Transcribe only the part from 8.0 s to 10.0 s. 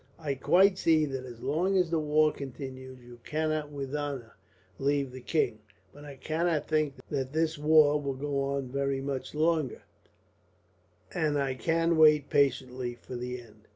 will go on very much longer,